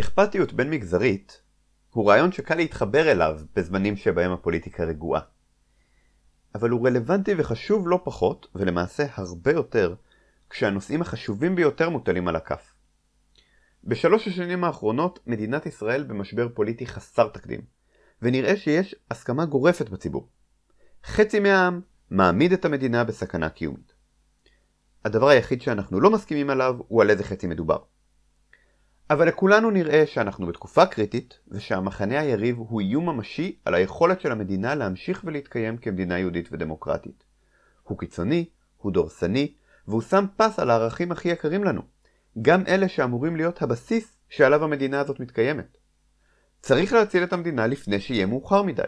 [0.00, 1.42] אכפתיות בין מגזרית
[1.90, 5.20] הוא רעיון שקל להתחבר אליו בזמנים שבהם הפוליטיקה רגועה.
[6.54, 9.94] אבל הוא רלוונטי וחשוב לא פחות, ולמעשה הרבה יותר,
[10.50, 12.74] כשהנושאים החשובים ביותר מוטלים על הכף.
[13.84, 17.60] בשלוש השנים האחרונות מדינת ישראל במשבר פוליטי חסר תקדים,
[18.22, 20.28] ונראה שיש הסכמה גורפת בציבור.
[21.04, 21.80] חצי מהעם
[22.10, 23.92] מעמיד את המדינה בסכנה קיומית.
[25.04, 27.78] הדבר היחיד שאנחנו לא מסכימים עליו הוא על איזה חצי מדובר.
[29.10, 34.74] אבל לכולנו נראה שאנחנו בתקופה קריטית, ושהמחנה היריב הוא איום ממשי על היכולת של המדינה
[34.74, 37.24] להמשיך ולהתקיים כמדינה יהודית ודמוקרטית.
[37.82, 39.54] הוא קיצוני, הוא דורסני,
[39.88, 41.82] והוא שם פס על הערכים הכי יקרים לנו,
[42.42, 45.76] גם אלה שאמורים להיות הבסיס שעליו המדינה הזאת מתקיימת.
[46.60, 48.82] צריך להציל את המדינה לפני שיהיה מאוחר מדי.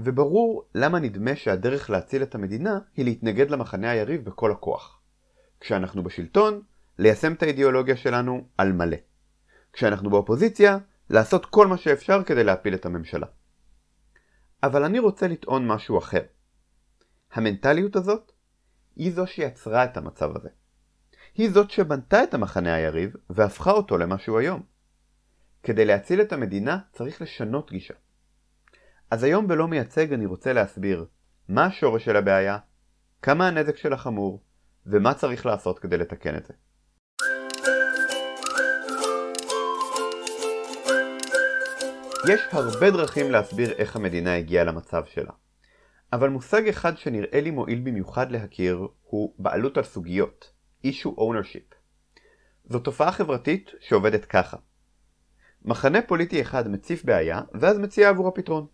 [0.00, 5.00] וברור למה נדמה שהדרך להציל את המדינה היא להתנגד למחנה היריב בכל הכוח.
[5.60, 6.62] כשאנחנו בשלטון,
[6.98, 8.96] ליישם את האידיאולוגיה שלנו על מלא.
[9.72, 10.78] כשאנחנו באופוזיציה,
[11.10, 13.26] לעשות כל מה שאפשר כדי להפיל את הממשלה.
[14.62, 16.22] אבל אני רוצה לטעון משהו אחר.
[17.32, 18.32] המנטליות הזאת
[18.96, 20.48] היא זו שיצרה את המצב הזה.
[21.34, 24.62] היא זאת שבנתה את המחנה היריב והפכה אותו למה שהוא היום.
[25.62, 27.94] כדי להציל את המדינה צריך לשנות גישה.
[29.10, 31.06] אז היום בלא מייצג אני רוצה להסביר
[31.48, 32.58] מה השורש של הבעיה,
[33.22, 34.42] כמה הנזק שלה חמור,
[34.86, 36.54] ומה צריך לעשות כדי לתקן את זה.
[42.24, 45.32] יש הרבה דרכים להסביר איך המדינה הגיעה למצב שלה.
[46.12, 50.52] אבל מושג אחד שנראה לי מועיל במיוחד להכיר הוא בעלות על סוגיות,
[50.86, 51.74] issue ownership.
[52.64, 54.56] זו תופעה חברתית שעובדת ככה.
[55.64, 58.66] מחנה פוליטי אחד מציף בעיה, ואז מציע עבור הפתרון.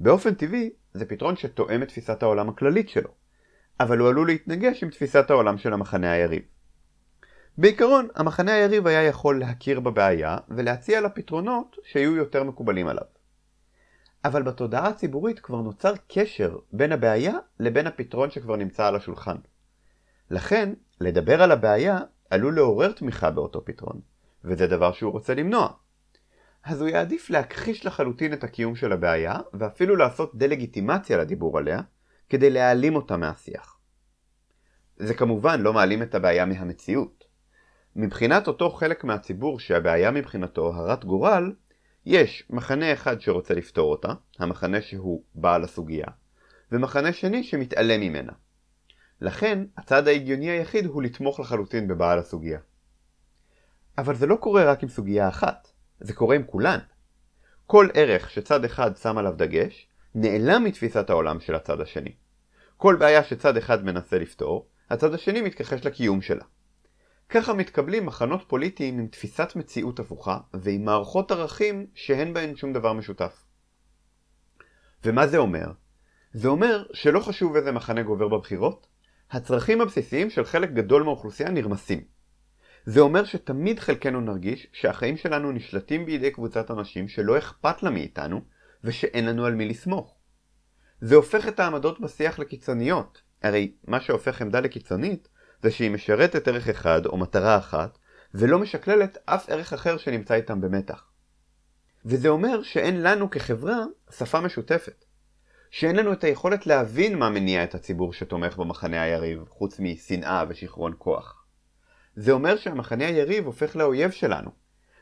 [0.00, 3.10] באופן טבעי, זה פתרון שתואם את תפיסת העולם הכללית שלו,
[3.80, 6.42] אבל הוא עלול להתנגש עם תפיסת העולם של המחנה היריב.
[7.58, 13.04] בעיקרון, המחנה היריב היה יכול להכיר בבעיה ולהציע לה פתרונות שיהיו יותר מקובלים עליו.
[14.24, 19.36] אבל בתודעה הציבורית כבר נוצר קשר בין הבעיה לבין הפתרון שכבר נמצא על השולחן.
[20.30, 21.98] לכן, לדבר על הבעיה
[22.30, 24.00] עלול לעורר תמיכה באותו פתרון,
[24.44, 25.68] וזה דבר שהוא רוצה למנוע.
[26.64, 31.80] אז הוא יעדיף להכחיש לחלוטין את הקיום של הבעיה, ואפילו לעשות דה-לגיטימציה לדיבור עליה,
[32.28, 33.78] כדי להעלים אותה מהשיח.
[34.96, 37.21] זה כמובן לא מעלים את הבעיה מהמציאות.
[37.96, 41.52] מבחינת אותו חלק מהציבור שהבעיה מבחינתו הרת גורל,
[42.06, 46.06] יש מחנה אחד שרוצה לפתור אותה, המחנה שהוא בעל הסוגיה,
[46.72, 48.32] ומחנה שני שמתעלם ממנה.
[49.20, 52.58] לכן, הצעד ההגיוני היחיד הוא לתמוך לחלוטין בבעל הסוגיה.
[53.98, 55.68] אבל זה לא קורה רק עם סוגיה אחת,
[56.00, 56.78] זה קורה עם כולן.
[57.66, 62.12] כל ערך שצד אחד שם עליו דגש, נעלם מתפיסת העולם של הצד השני.
[62.76, 66.44] כל בעיה שצד אחד מנסה לפתור, הצד השני מתכחש לקיום שלה.
[67.34, 72.92] ככה מתקבלים מחנות פוליטיים עם תפיסת מציאות הפוכה ועם מערכות ערכים שאין בהן שום דבר
[72.92, 73.44] משותף.
[75.04, 75.72] ומה זה אומר?
[76.32, 78.86] זה אומר שלא חשוב איזה מחנה גובר בבחירות,
[79.30, 82.04] הצרכים הבסיסיים של חלק גדול מהאוכלוסייה נרמסים.
[82.84, 88.40] זה אומר שתמיד חלקנו נרגיש שהחיים שלנו נשלטים בידי קבוצת אנשים שלא אכפת לה מאיתנו
[88.84, 90.16] ושאין לנו על מי לסמוך.
[91.00, 95.28] זה הופך את העמדות בשיח לקיצוניות, הרי מה שהופך עמדה לקיצונית
[95.62, 97.98] זה שהיא משרתת ערך אחד או מטרה אחת
[98.34, 101.04] ולא משקללת אף ערך אחר שנמצא איתם במתח.
[102.04, 105.04] וזה אומר שאין לנו כחברה שפה משותפת.
[105.70, 110.94] שאין לנו את היכולת להבין מה מניע את הציבור שתומך במחנה היריב, חוץ משנאה ושיכרון
[110.98, 111.44] כוח.
[112.16, 114.50] זה אומר שהמחנה היריב הופך לאויב שלנו,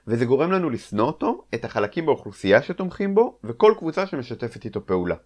[0.06, 5.16] וזה גורם לנו לשנוא אותו, את החלקים באוכלוסייה שתומכים בו, וכל קבוצה שמשתפת איתו פעולה.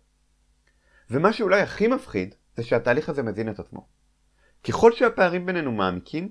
[1.10, 3.86] ומה שאולי הכי מפחיד, זה שהתהליך הזה מזין את עצמו.
[4.64, 6.28] ככל שהפערים בינינו מעמיקים,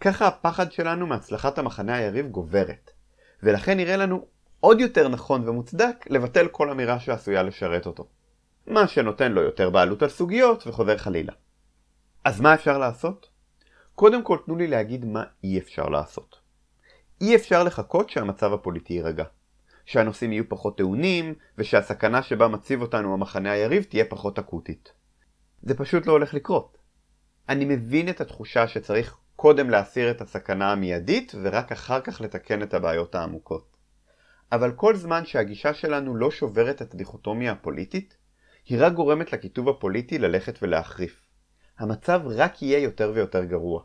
[0.00, 2.90] ככה הפחד שלנו מהצלחת המחנה היריב גוברת,
[3.42, 4.26] ולכן נראה לנו
[4.60, 8.08] עוד יותר נכון ומוצדק לבטל כל אמירה שעשויה לשרת אותו.
[8.66, 11.32] מה שנותן לו יותר בעלות על סוגיות וחוזר חלילה.
[12.24, 13.28] אז מה אפשר לעשות?
[13.94, 16.36] קודם כל תנו לי להגיד מה אי אפשר לעשות.
[17.20, 19.24] אי אפשר לחכות שהמצב הפוליטי יירגע.
[19.84, 24.92] שהנושאים יהיו פחות טעונים, ושהסכנה שבה מציב אותנו המחנה היריב תהיה פחות אקוטית.
[25.62, 26.78] זה פשוט לא הולך לקרות.
[27.48, 32.74] אני מבין את התחושה שצריך קודם להסיר את הסכנה המיידית, ורק אחר כך לתקן את
[32.74, 33.76] הבעיות העמוקות.
[34.52, 38.16] אבל כל זמן שהגישה שלנו לא שוברת את הדיכוטומיה הפוליטית,
[38.64, 41.26] היא רק גורמת לכיתוב הפוליטי ללכת ולהחריף.
[41.78, 43.82] המצב רק יהיה יותר ויותר גרוע.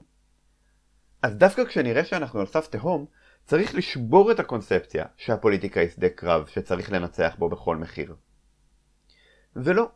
[1.21, 3.05] אז דווקא כשנראה שאנחנו על סף תהום,
[3.45, 8.15] צריך לשבור את הקונספציה שהפוליטיקה היא שדה קרב שצריך לנצח בו בכל מחיר.
[9.55, 9.89] ולא,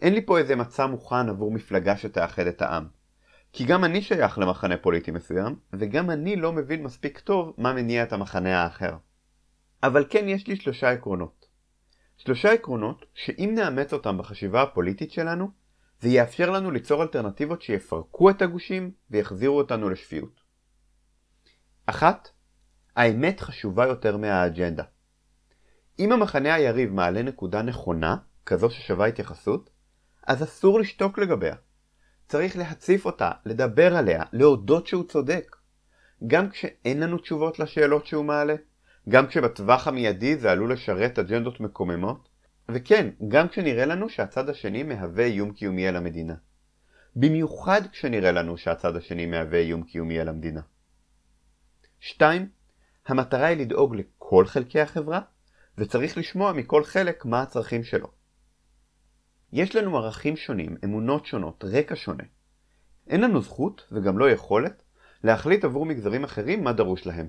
[0.00, 2.88] אין לי פה איזה מצע מוכן עבור מפלגה שתאחד את העם.
[3.52, 8.02] כי גם אני שייך למחנה פוליטי מסוים, וגם אני לא מבין מספיק טוב מה מניע
[8.02, 8.96] את המחנה האחר.
[9.82, 11.46] אבל כן יש לי שלושה עקרונות.
[12.16, 15.50] שלושה עקרונות שאם נאמץ אותם בחשיבה הפוליטית שלנו,
[16.00, 20.40] זה יאפשר לנו ליצור אלטרנטיבות שיפרקו את הגושים ויחזירו אותנו לשפיות.
[21.86, 22.28] אחת,
[22.96, 24.84] האמת חשובה יותר מהאג'נדה.
[25.98, 28.16] אם המחנה היריב מעלה נקודה נכונה,
[28.46, 29.70] כזו ששווה התייחסות,
[30.26, 31.54] אז אסור לשתוק לגביה.
[32.28, 35.56] צריך להציף אותה, לדבר עליה, להודות שהוא צודק.
[36.26, 38.54] גם כשאין לנו תשובות לשאלות שהוא מעלה,
[39.08, 42.28] גם כשבטווח המיידי זה עלול לשרת אג'נדות מקוממות,
[42.68, 46.34] וכן, גם כשנראה לנו שהצד השני מהווה איום קיומי על המדינה.
[47.16, 50.60] במיוחד כשנראה לנו שהצד השני מהווה איום קיומי על המדינה.
[52.00, 52.48] 2.
[53.06, 55.20] המטרה היא לדאוג לכל חלקי החברה,
[55.78, 58.15] וצריך לשמוע מכל חלק מה הצרכים שלו.
[59.52, 62.24] יש לנו ערכים שונים, אמונות שונות, רקע שונה.
[63.06, 64.82] אין לנו זכות, וגם לא יכולת,
[65.24, 67.28] להחליט עבור מגזרים אחרים מה דרוש להם.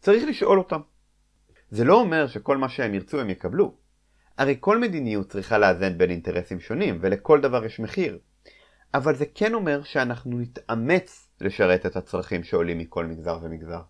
[0.00, 0.80] צריך לשאול אותם.
[1.70, 3.74] זה לא אומר שכל מה שהם ירצו הם יקבלו.
[4.38, 8.18] הרי כל מדיניות צריכה לאזן בין אינטרסים שונים, ולכל דבר יש מחיר.
[8.94, 13.80] אבל זה כן אומר שאנחנו נתאמץ לשרת את הצרכים שעולים מכל מגזר ומגזר.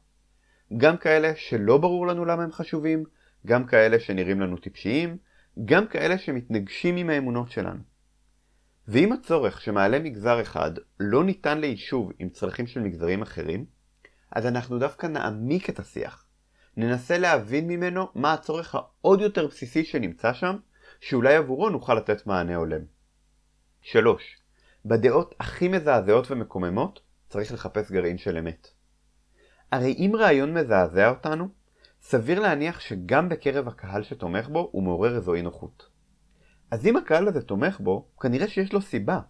[0.77, 3.05] גם כאלה שלא ברור לנו למה הם חשובים,
[3.47, 5.17] גם כאלה שנראים לנו טיפשיים,
[5.65, 7.81] גם כאלה שמתנגשים עם האמונות שלנו.
[8.89, 10.71] ואם הצורך שמעלה מגזר אחד
[11.01, 13.67] לא ניתן ליישוב עם צרכים של מגזרים אחרים,
[14.33, 16.27] אז אנחנו דווקא נעמיק את השיח.
[16.77, 20.57] ננסה להבין ממנו מה הצורך העוד יותר בסיסי שנמצא שם,
[21.01, 22.81] שאולי עבורו נוכל לתת מענה הולם.
[23.81, 24.37] 3.
[24.85, 28.69] בדעות הכי מזעזעות ומקוממות צריך לחפש גרעין של אמת.
[29.73, 31.49] הרי אם רעיון מזעזע אותנו,
[32.09, 35.89] סביר להניח שגם בקרב הקהל שתומך בו הוא מעורר איזו אי נוחות.
[36.71, 39.21] אז אם הקהל הזה תומך בו, כנראה שיש לו סיבה.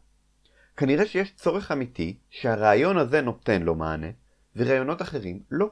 [0.77, 4.07] כנראה שיש צורך אמיתי שהרעיון הזה נותן לו מענה,
[4.57, 5.71] ורעיונות אחרים לא.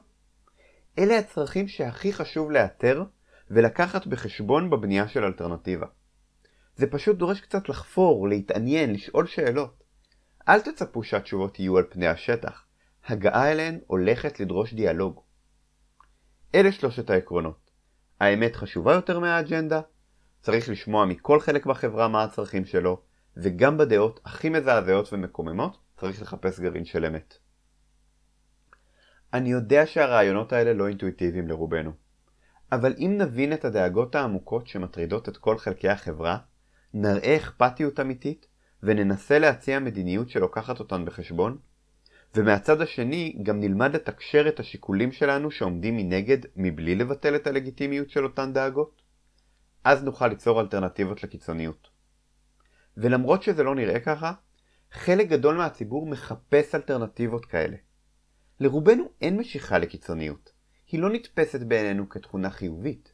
[0.99, 3.03] אלה הצרכים שהכי חשוב לאתר
[3.51, 5.87] ולקחת בחשבון בבנייה של אלטרנטיבה.
[6.75, 9.83] זה פשוט דורש קצת לחפור, להתעניין, לשאול שאלות.
[10.47, 12.65] אל תצפו שהתשובות יהיו על פני השטח.
[13.07, 15.24] הגעה אליהן הולכת לדרוש דיאלוג.
[16.55, 17.71] אלה שלושת העקרונות.
[18.19, 19.81] האמת חשובה יותר מהאג'נדה,
[20.41, 23.01] צריך לשמוע מכל חלק בחברה מה הצרכים שלו,
[23.37, 27.37] וגם בדעות הכי מזעזעות ומקוממות צריך לחפש גרעין של אמת.
[29.33, 31.91] אני יודע שהרעיונות האלה לא אינטואיטיביים לרובנו,
[32.71, 36.37] אבל אם נבין את הדאגות העמוקות שמטרידות את כל חלקי החברה,
[36.93, 38.47] נראה אכפתיות אמיתית
[38.83, 41.57] וננסה להציע מדיניות שלוקחת אותן בחשבון,
[42.35, 48.23] ומהצד השני גם נלמד לתקשר את השיקולים שלנו שעומדים מנגד מבלי לבטל את הלגיטימיות של
[48.23, 49.01] אותן דאגות,
[49.83, 51.87] אז נוכל ליצור אלטרנטיבות לקיצוניות.
[52.97, 54.33] ולמרות שזה לא נראה ככה,
[54.91, 57.77] חלק גדול מהציבור מחפש אלטרנטיבות כאלה.
[58.59, 60.51] לרובנו אין משיכה לקיצוניות.
[60.87, 63.13] היא לא נתפסת בעינינו כתכונה חיובית.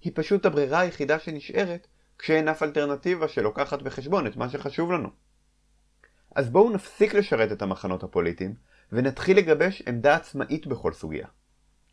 [0.00, 1.86] היא פשוט הברירה היחידה שנשארת
[2.18, 5.08] כשאין אף אלטרנטיבה שלוקחת בחשבון את מה שחשוב לנו.
[6.34, 8.54] אז בואו נפסיק לשרת את המחנות הפוליטיים
[8.92, 11.26] ונתחיל לגבש עמדה עצמאית בכל סוגיה.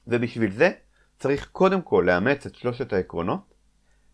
[0.08, 0.72] ובשביל זה
[1.20, 3.54] צריך קודם כל לאמץ את שלושת העקרונות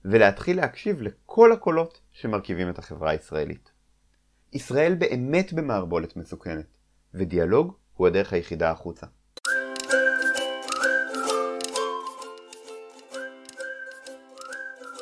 [0.05, 3.71] ולהתחיל להקשיב לכל הקולות שמרכיבים את החברה הישראלית.
[4.53, 6.77] ישראל באמת במערבולת מסוכנת,
[7.13, 9.05] ודיאלוג הוא הדרך היחידה החוצה.